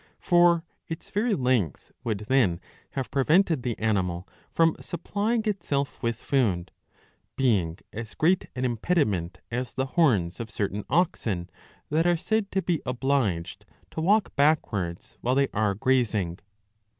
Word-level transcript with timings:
For 0.17 0.63
its 0.87 1.11
very 1.11 1.35
length 1.35 1.91
would 2.03 2.21
then 2.21 2.59
have 2.93 3.11
prevented 3.11 3.61
the 3.61 3.77
animal 3.77 4.27
from 4.51 4.75
supplying 4.79 5.43
itself 5.45 6.01
with 6.01 6.15
food, 6.15 6.71
being 7.35 7.77
as 7.93 8.15
great 8.15 8.47
an 8.55 8.65
impediment 8.65 9.41
as 9.51 9.75
the 9.75 9.85
horns 9.93 10.39
of 10.39 10.49
certain 10.49 10.85
oxen, 10.89 11.51
that 11.91 12.07
are 12.07 12.17
said 12.17 12.49
* 12.51 12.51
to 12.53 12.63
be 12.63 12.81
obliged 12.83 13.63
to 13.91 14.01
walk 14.01 14.35
backwards 14.35 15.19
while 15.21 15.35
they 15.35 15.49
are 15.53 15.75
grazing. 15.75 16.39